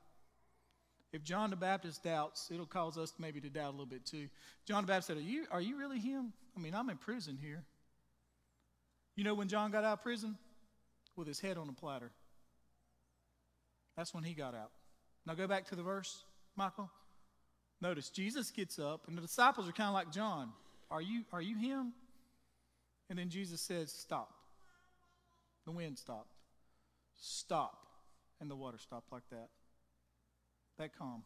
[1.14, 4.30] If John the Baptist doubts, it'll cause us maybe to doubt a little bit too.
[4.66, 6.32] John the Baptist said, Are you, are you really him?
[6.56, 7.64] I mean, I'm in prison here.
[9.16, 10.38] You know when John got out of prison?
[11.16, 12.12] With his head on a platter.
[13.98, 14.72] That's when he got out.
[15.26, 16.24] Now go back to the verse,
[16.56, 16.90] Michael.
[17.82, 20.52] Notice Jesus gets up, and the disciples are kind of like John.
[20.90, 21.94] Are you, are you him?
[23.10, 24.32] And then Jesus says, Stop.
[25.66, 26.34] The wind stopped.
[27.20, 27.78] Stop.
[28.40, 29.50] And the water stopped like that.
[30.78, 31.24] That calm.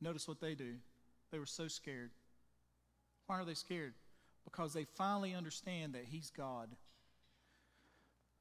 [0.00, 0.74] Notice what they do.
[1.30, 2.10] They were so scared.
[3.26, 3.94] Why are they scared?
[4.44, 6.68] Because they finally understand that He's God.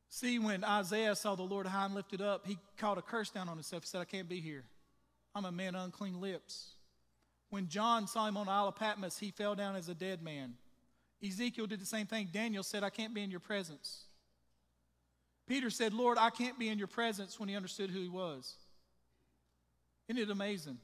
[0.10, 3.50] See, when Isaiah saw the Lord high and lifted up, he called a curse down
[3.50, 3.82] on himself.
[3.82, 4.64] He said, I can't be here.
[5.34, 6.74] I'm a man of unclean lips.
[7.50, 10.22] When John saw him on the Isle of Patmos, he fell down as a dead
[10.22, 10.54] man.
[11.26, 12.30] Ezekiel did the same thing.
[12.32, 14.04] Daniel said, I can't be in your presence.
[15.48, 18.54] Peter said, Lord, I can't be in your presence when he understood who he was.
[20.08, 20.78] Isn't it amazing?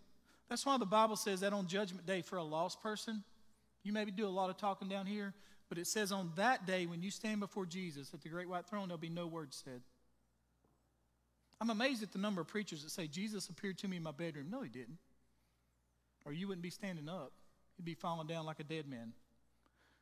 [0.50, 3.24] That's why the Bible says that on Judgment Day for a lost person,
[3.90, 5.34] you maybe do a lot of talking down here,
[5.68, 8.68] but it says on that day when you stand before Jesus at the great white
[8.68, 9.82] throne, there'll be no words said.
[11.60, 14.12] I'm amazed at the number of preachers that say, Jesus appeared to me in my
[14.12, 14.48] bedroom.
[14.52, 15.00] No, he didn't.
[16.24, 17.32] Or you wouldn't be standing up,
[17.78, 19.14] you'd be falling down like a dead man.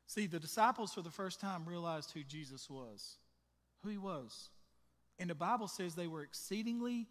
[0.05, 3.15] See, the disciples for the first time realized who Jesus was,
[3.83, 4.49] who he was.
[5.17, 7.07] And the Bible says they were exceedingly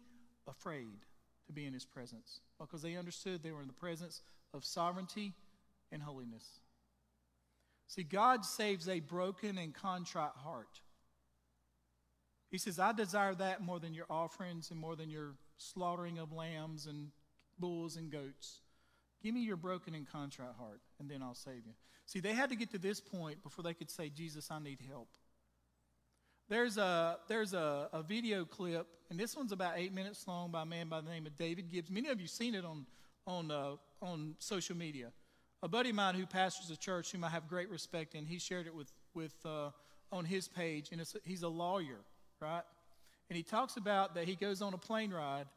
[0.47, 1.05] afraid
[1.47, 4.21] to be in his presence because they understood they were in the presence
[4.53, 5.33] of sovereignty
[5.91, 6.45] and holiness.
[7.87, 10.81] See, God saves a broken and contrite heart.
[12.49, 16.31] He says, I desire that more than your offerings and more than your slaughtering of
[16.31, 17.09] lambs and
[17.59, 18.61] bulls and goats.
[19.23, 21.73] Give me your broken and contrite heart, and then I'll save you.
[22.05, 24.79] See, they had to get to this point before they could say, Jesus, I need
[24.87, 25.09] help.
[26.49, 30.61] There's a, there's a, a video clip, and this one's about eight minutes long by
[30.61, 31.89] a man by the name of David Gibbs.
[31.89, 32.85] Many of you have seen it on,
[33.25, 33.71] on, uh,
[34.01, 35.11] on social media
[35.63, 38.39] a buddy of mine who pastors a church whom I have great respect in, he
[38.39, 39.69] shared it with, with uh,
[40.11, 41.99] on his page, and he's a lawyer,
[42.39, 42.63] right?
[43.29, 45.47] And he talks about that he goes on a plane ride,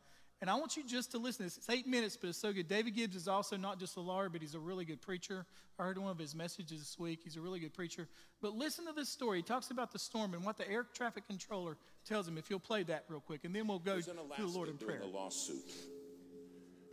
[0.40, 1.38] And I want you just to listen.
[1.38, 1.58] To this.
[1.58, 2.66] It's eight minutes, but it's so good.
[2.66, 5.44] David Gibbs is also not just a lawyer, but he's a really good preacher.
[5.78, 7.20] I heard one of his messages this week.
[7.22, 8.08] He's a really good preacher.
[8.40, 9.38] But listen to this story.
[9.38, 11.76] He talks about the storm and what the air traffic controller
[12.06, 12.38] tells him.
[12.38, 15.02] If you'll play that real quick, and then we'll go to the Lord in prayer.
[15.02, 15.70] a lawsuit.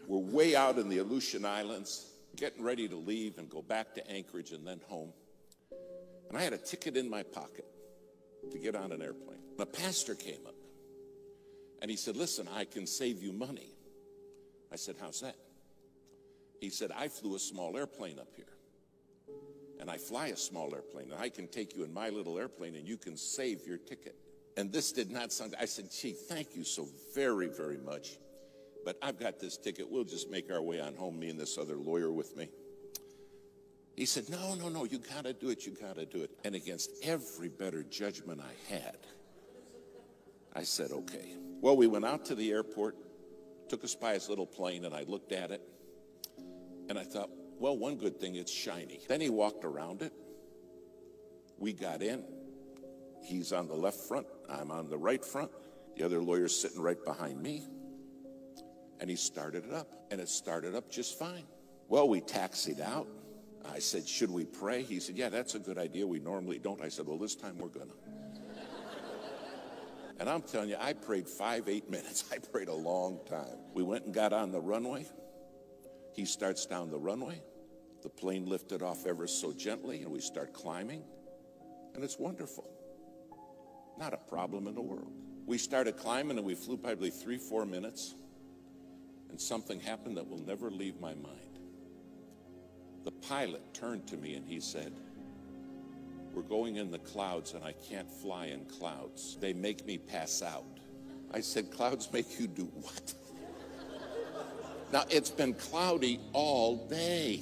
[0.08, 2.05] We're way out in the Aleutian Islands,
[2.38, 5.11] getting ready to leave and go back to Anchorage and then home.
[6.29, 7.65] And I had a ticket in my pocket
[8.51, 9.39] to get on an airplane.
[9.59, 10.55] A pastor came up
[11.81, 13.71] and he said, Listen, I can save you money.
[14.71, 15.35] I said, How's that?
[16.59, 18.45] He said, I flew a small airplane up here.
[19.79, 22.75] And I fly a small airplane, and I can take you in my little airplane,
[22.75, 24.15] and you can save your ticket.
[24.57, 28.17] And this did not sound, I said, Gee, thank you so very, very much.
[28.88, 29.91] But I've got this ticket.
[29.91, 32.47] We'll just make our way on home, me and this other lawyer with me.
[33.97, 36.31] He said, No, no, no, you gotta do it, you gotta do it.
[36.45, 38.95] And against every better judgment I had,
[40.55, 41.33] I said, Okay.
[41.59, 42.95] Well, we went out to the airport,
[43.67, 45.61] took us by his little plane, and I looked at it,
[46.88, 47.29] and I thought,
[47.59, 49.01] Well, one good thing, it's shiny.
[49.09, 50.13] Then he walked around it.
[51.57, 52.23] We got in.
[53.21, 55.51] He's on the left front, I'm on the right front.
[55.97, 57.65] The other lawyer's sitting right behind me.
[59.00, 61.43] And he started it up, and it started up just fine.
[61.88, 63.08] Well, we taxied out.
[63.72, 64.84] I said, Should we pray?
[64.84, 66.06] He said, Yeah, that's a good idea.
[66.08, 66.82] We normally don't.
[66.82, 67.93] I said, Well, this time we're gonna.
[70.20, 72.26] and I'm telling you, I prayed five, eight minutes.
[72.32, 73.58] I prayed a long time.
[73.74, 75.06] We went and got on the runway.
[76.14, 77.41] He starts down the runway.
[78.04, 81.04] The plane lifted off ever so gently, and we start climbing.
[81.93, 82.70] And it's wonderful.
[83.98, 85.12] Not a problem in the world.
[85.45, 88.16] We started climbing, and we flew probably three, four minutes
[89.30, 91.59] and something happened that will never leave my mind.
[93.03, 94.91] The pilot turned to me and he said,
[96.34, 99.38] We're going in the clouds and I can't fly in clouds.
[99.39, 100.65] They make me pass out.
[101.32, 103.13] I said, Clouds make you do what?
[104.91, 107.41] now, it's been cloudy all day.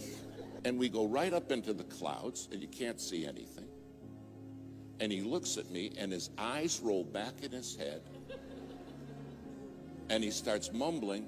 [0.65, 3.67] And we go right up into the clouds and you can't see anything.
[4.99, 8.01] And he looks at me and his eyes roll back in his head
[10.09, 11.27] and he starts mumbling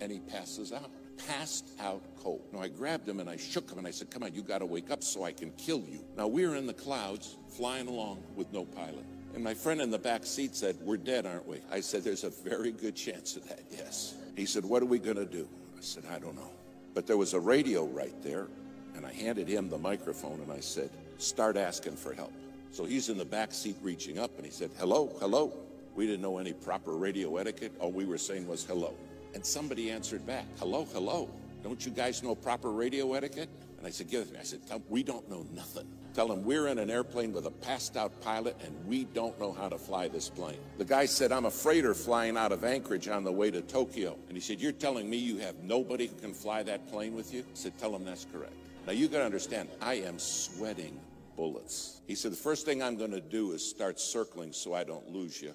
[0.00, 0.90] and he passes out.
[1.28, 2.42] Passed out cold.
[2.52, 4.58] Now I grabbed him and I shook him and I said, Come on, you got
[4.58, 6.04] to wake up so I can kill you.
[6.16, 9.04] Now we're in the clouds flying along with no pilot.
[9.34, 11.60] And my friend in the back seat said, We're dead, aren't we?
[11.70, 14.14] I said, There's a very good chance of that, yes.
[14.36, 15.48] He said, What are we going to do?
[15.76, 16.52] I said, I don't know.
[16.94, 18.48] But there was a radio right there,
[18.94, 22.32] and I handed him the microphone and I said, Start asking for help.
[22.70, 25.52] So he's in the back seat reaching up and he said, Hello, hello.
[25.94, 27.72] We didn't know any proper radio etiquette.
[27.78, 28.94] All we were saying was hello.
[29.34, 31.28] And somebody answered back, hello, hello.
[31.62, 33.48] Don't you guys know proper radio etiquette?
[33.78, 34.40] And I said, give it to me.
[34.40, 35.86] I said, we don't know nothing.
[36.14, 39.52] Tell them we're in an airplane with a passed out pilot and we don't know
[39.52, 40.58] how to fly this plane.
[40.78, 44.16] The guy said, I'm a freighter flying out of Anchorage on the way to Tokyo.
[44.28, 47.34] And he said, You're telling me you have nobody who can fly that plane with
[47.34, 47.40] you?
[47.40, 48.54] I said, Tell him that's correct.
[48.86, 50.98] Now you got to understand, I am sweating
[51.36, 52.00] bullets.
[52.06, 55.10] He said, The first thing I'm going to do is start circling so I don't
[55.10, 55.52] lose you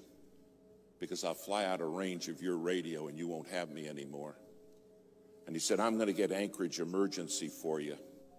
[1.02, 4.36] because I'll fly out of range of your radio and you won't have me anymore.
[5.48, 7.96] And he said, I'm going to get Anchorage Emergency for you.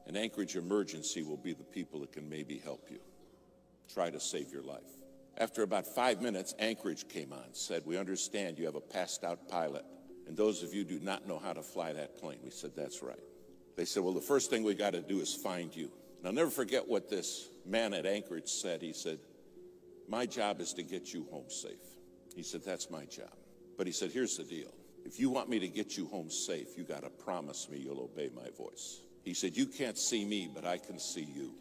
[0.07, 2.99] And Anchorage Emergency will be the people that can maybe help you.
[3.93, 4.79] Try to save your life.
[5.37, 9.49] After about five minutes, Anchorage came on, said, We understand you have a passed out
[9.49, 9.83] pilot,
[10.25, 12.39] and those of you do not know how to fly that plane.
[12.45, 13.19] We said, That's right.
[13.75, 15.91] They said, Well, the first thing we got to do is find you.
[16.19, 18.81] And I'll never forget what this man at Anchorage said.
[18.81, 19.19] He said,
[20.07, 21.92] My job is to get you home safe.
[22.35, 23.33] He said, That's my job.
[23.77, 24.73] But he said, Here's the deal.
[25.05, 28.01] If you want me to get you home safe, you got to promise me you'll
[28.01, 29.01] obey my voice.
[29.23, 31.53] He said, You can't see me, but I can see you.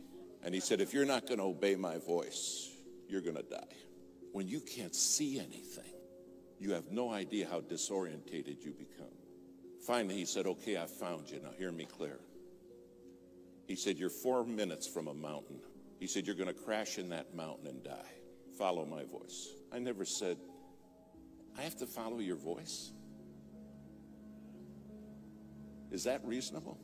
[0.44, 2.70] And he said, If you're not going to obey my voice,
[3.08, 3.76] you're going to die.
[4.32, 5.92] When you can't see anything,
[6.58, 9.12] you have no idea how disorientated you become.
[9.86, 11.40] Finally, he said, Okay, I found you.
[11.42, 12.18] Now hear me clear.
[13.66, 15.60] He said, You're four minutes from a mountain.
[15.98, 18.12] He said, You're going to crash in that mountain and die.
[18.58, 19.48] Follow my voice.
[19.72, 20.36] I never said,
[21.58, 22.92] I have to follow your voice.
[25.90, 26.78] Is that reasonable?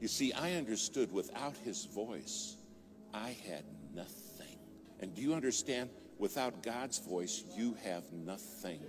[0.00, 2.56] You see, I understood without his voice,
[3.12, 4.58] I had nothing.
[5.00, 5.90] And do you understand?
[6.18, 8.80] Without God's voice, you have nothing.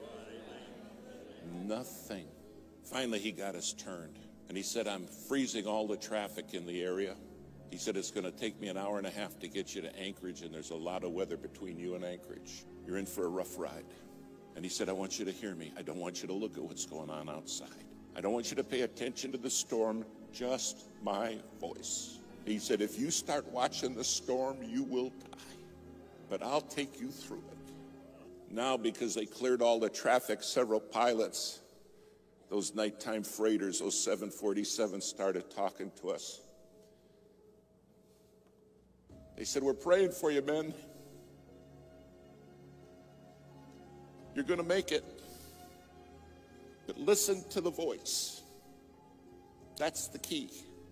[1.64, 2.28] Nothing.
[2.84, 4.20] Finally, he got us turned.
[4.48, 7.16] And he said, I'm freezing all the traffic in the area.
[7.72, 9.82] He said, It's going to take me an hour and a half to get you
[9.82, 12.66] to Anchorage, and there's a lot of weather between you and Anchorage.
[12.86, 13.86] You're in for a rough ride.
[14.56, 15.74] And he said, I want you to hear me.
[15.78, 17.70] I don't want you to look at what's going on outside.
[18.16, 22.20] I don't want you to pay attention to the storm, just my voice.
[22.45, 25.38] He said, If you start watching the storm, you will die.
[26.30, 27.74] But I'll take you through it.
[28.49, 31.62] Now, because they cleared all the traffic, several pilots
[32.49, 36.41] those nighttime freighters, those 747s, started talking to us.
[39.38, 40.74] They said, We're praying for you, men.
[44.36, 45.04] You're going to make it.
[46.86, 48.42] But listen to the voice.
[49.78, 50.50] That's the key.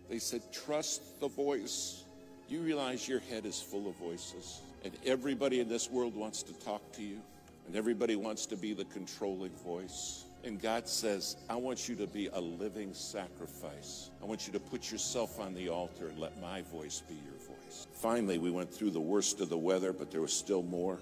[0.09, 2.03] They said, Trust the voice.
[2.47, 6.53] You realize your head is full of voices, and everybody in this world wants to
[6.53, 7.19] talk to you,
[7.67, 10.25] and everybody wants to be the controlling voice.
[10.43, 14.09] And God says, I want you to be a living sacrifice.
[14.21, 17.55] I want you to put yourself on the altar and let my voice be your
[17.55, 17.87] voice.
[17.93, 20.99] Finally, we went through the worst of the weather, but there was still more.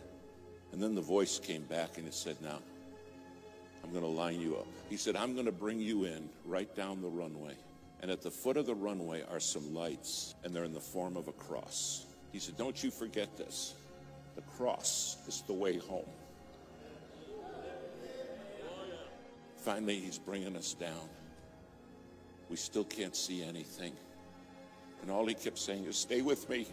[0.72, 2.59] And then the voice came back and it said, Now,
[3.84, 4.67] I'm going to line you up.
[4.89, 7.55] He said, I'm going to bring you in right down the runway.
[8.01, 11.17] And at the foot of the runway are some lights, and they're in the form
[11.17, 12.05] of a cross.
[12.32, 13.74] He said, Don't you forget this.
[14.36, 16.05] The cross is the way home.
[19.57, 21.09] Finally, he's bringing us down.
[22.49, 23.93] We still can't see anything.
[25.01, 26.67] And all he kept saying is, Stay with me.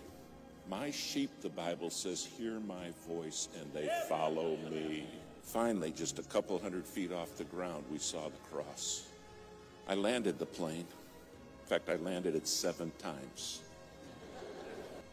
[0.68, 5.06] My sheep, the Bible says, hear my voice and they follow me.
[5.42, 9.06] Finally, just a couple hundred feet off the ground, we saw the cross.
[9.88, 10.86] I landed the plane.
[11.62, 13.62] In fact, I landed it seven times.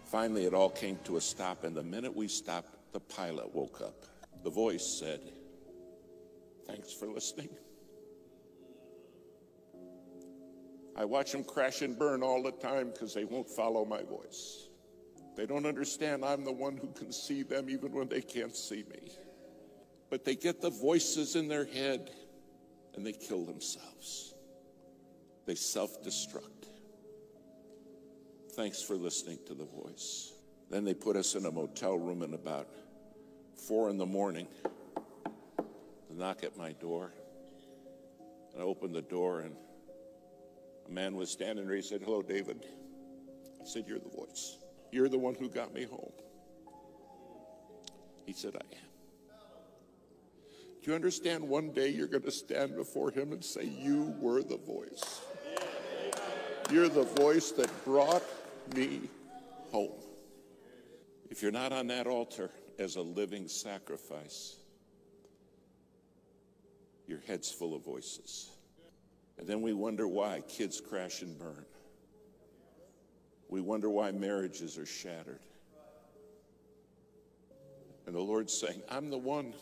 [0.03, 3.79] Finally, it all came to a stop, and the minute we stopped, the pilot woke
[3.81, 4.05] up.
[4.43, 5.21] The voice said,
[6.67, 7.49] Thanks for listening.
[10.97, 14.69] I watch them crash and burn all the time because they won't follow my voice.
[15.35, 18.83] They don't understand I'm the one who can see them even when they can't see
[18.89, 19.11] me.
[20.09, 22.11] But they get the voices in their head
[22.95, 24.33] and they kill themselves.
[25.45, 26.69] They self destruct.
[28.55, 30.31] Thanks for listening to the voice.
[30.69, 32.67] Then they put us in a motel room in about
[33.67, 34.47] four in the morning.
[36.09, 37.11] The knock at my door.
[38.53, 39.55] And I opened the door and
[40.87, 41.75] a man was standing there.
[41.75, 42.65] He said, Hello, David.
[43.61, 44.57] I said, You're the voice.
[44.95, 46.13] You're the one who got me home.
[48.25, 49.35] He said, I am.
[50.81, 54.41] Do you understand one day you're going to stand before him and say, You were
[54.41, 55.19] the voice?
[56.71, 58.23] You're the voice that brought
[58.73, 59.01] me
[59.69, 59.99] home.
[61.29, 64.55] If you're not on that altar as a living sacrifice,
[67.05, 68.49] your head's full of voices.
[69.37, 71.65] And then we wonder why kids crash and burn.
[73.49, 75.39] We wonder why marriages are shattered.
[78.05, 79.53] And the Lord's saying, I'm the one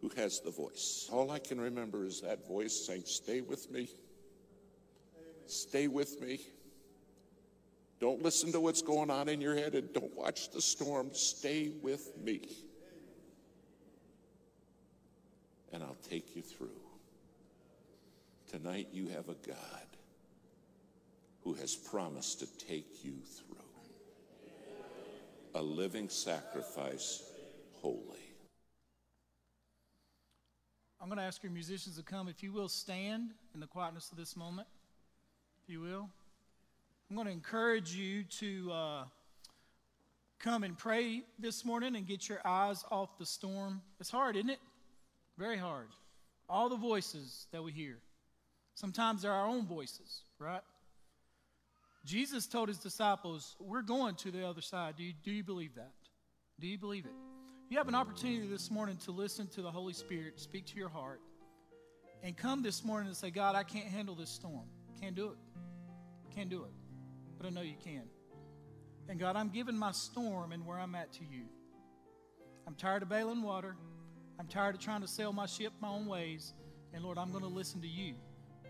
[0.00, 1.08] who has the voice.
[1.12, 3.88] All I can remember is that voice saying, Stay with me.
[5.46, 6.40] Stay with me.
[7.98, 11.10] Don't listen to what's going on in your head and don't watch the storm.
[11.12, 12.42] Stay with me.
[15.72, 16.68] And I'll take you through.
[18.50, 19.95] Tonight you have a God
[21.46, 23.56] who has promised to take you through.
[25.54, 27.22] A living sacrifice,
[27.80, 28.18] holy.
[31.00, 32.26] I'm going to ask your musicians to come.
[32.26, 34.66] If you will, stand in the quietness of this moment.
[35.62, 36.08] If you will.
[37.08, 39.04] I'm going to encourage you to uh,
[40.40, 43.82] come and pray this morning and get your eyes off the storm.
[44.00, 44.58] It's hard, isn't it?
[45.38, 45.90] Very hard.
[46.48, 47.98] All the voices that we hear.
[48.74, 50.62] Sometimes they're our own voices, right?
[52.06, 54.94] Jesus told his disciples, We're going to the other side.
[54.96, 55.92] Do you, do you believe that?
[56.60, 57.12] Do you believe it?
[57.68, 60.88] You have an opportunity this morning to listen to the Holy Spirit speak to your
[60.88, 61.20] heart
[62.22, 64.68] and come this morning and say, God, I can't handle this storm.
[65.00, 65.38] Can't do it.
[66.32, 66.70] Can't do it.
[67.36, 68.04] But I know you can.
[69.08, 71.42] And God, I'm giving my storm and where I'm at to you.
[72.68, 73.76] I'm tired of bailing water.
[74.38, 76.54] I'm tired of trying to sail my ship my own ways.
[76.94, 78.14] And Lord, I'm going to listen to you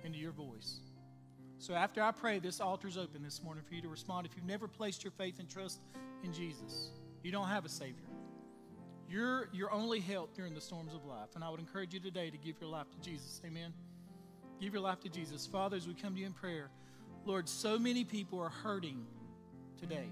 [0.05, 0.80] and to your voice.
[1.59, 4.26] So after I pray, this altar's open this morning for you to respond.
[4.26, 5.80] If you've never placed your faith and trust
[6.22, 6.90] in Jesus,
[7.22, 8.04] you don't have a Savior.
[9.09, 11.30] You're your only help during the storms of life.
[11.34, 13.40] And I would encourage you today to give your life to Jesus.
[13.44, 13.72] Amen.
[14.61, 15.46] Give your life to Jesus.
[15.46, 16.70] Father, as we come to you in prayer,
[17.24, 19.04] Lord, so many people are hurting
[19.80, 20.09] today.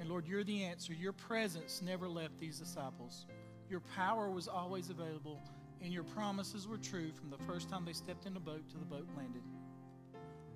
[0.00, 0.92] And Lord, you're the answer.
[0.92, 3.26] Your presence never left these disciples.
[3.68, 5.40] Your power was always available,
[5.82, 8.78] and your promises were true from the first time they stepped in the boat to
[8.78, 9.42] the boat landed.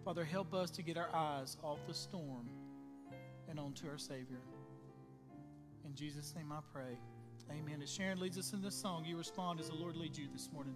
[0.04, 2.46] Father, help us to get our eyes off the storm
[3.48, 4.42] and onto our Savior.
[5.86, 6.98] In Jesus' name I pray.
[7.50, 7.80] Amen.
[7.82, 10.50] As Sharon leads us in this song, you respond as the Lord leads you this
[10.52, 10.74] morning.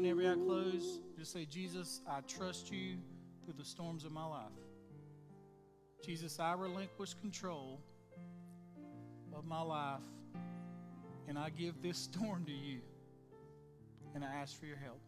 [0.00, 2.96] And every eye closed, just say, Jesus, I trust you
[3.44, 4.48] through the storms of my life.
[6.02, 7.82] Jesus, I relinquish control
[9.34, 10.00] of my life,
[11.28, 12.80] and I give this storm to you,
[14.14, 15.02] and I ask for your help.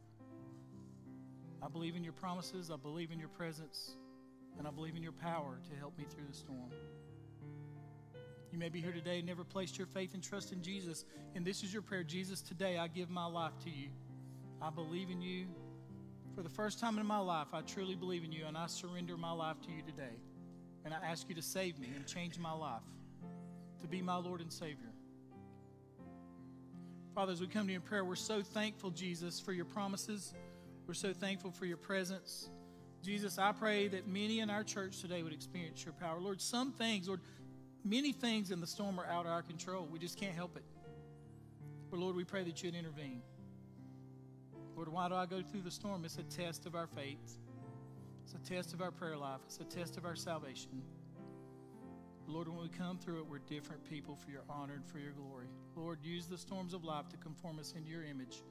[1.62, 3.96] I believe in your promises, I believe in your presence,
[4.58, 6.70] and I believe in your power to help me through the storm.
[8.52, 11.62] You may be here today never placed your faith and trust in Jesus, and this
[11.62, 13.88] is your prayer Jesus, today I give my life to you.
[14.62, 15.46] I believe in you.
[16.34, 19.16] For the first time in my life, I truly believe in you, and I surrender
[19.16, 20.16] my life to you today.
[20.84, 22.82] And I ask you to save me and change my life
[23.80, 24.92] to be my Lord and Savior.
[27.14, 30.32] Father, as we come to you in prayer, we're so thankful, Jesus, for your promises.
[30.86, 32.48] We're so thankful for your presence.
[33.02, 36.20] Jesus, I pray that many in our church today would experience your power.
[36.20, 37.20] Lord, some things, Lord,
[37.84, 39.88] many things in the storm are out of our control.
[39.90, 40.64] We just can't help it.
[41.90, 43.20] But Lord, we pray that you'd intervene.
[44.82, 46.04] Lord, why do I go through the storm?
[46.04, 47.38] It's a test of our faith.
[48.24, 49.38] It's a test of our prayer life.
[49.46, 50.82] It's a test of our salvation.
[52.26, 55.12] Lord, when we come through it, we're different people for your honor and for your
[55.12, 55.46] glory.
[55.76, 58.42] Lord, use the storms of life to conform us into your image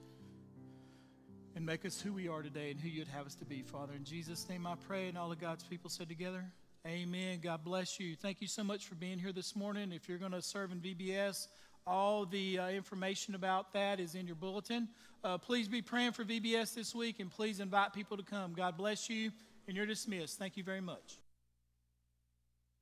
[1.53, 3.91] and make us who we are today and who you'd have us to be, Father.
[3.93, 6.45] In Jesus' name I pray, and all of God's people said together,
[6.87, 7.41] Amen.
[7.43, 8.15] God bless you.
[8.15, 9.91] Thank you so much for being here this morning.
[9.91, 11.49] If you're going to serve in VBS,
[11.87, 14.87] all the uh, information about that is in your bulletin.
[15.23, 18.53] Uh, please be praying for VBS this week and please invite people to come.
[18.53, 19.31] God bless you,
[19.67, 20.39] and you're dismissed.
[20.39, 21.20] Thank you very much.